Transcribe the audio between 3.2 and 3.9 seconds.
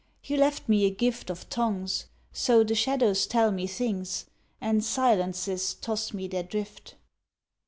tell Me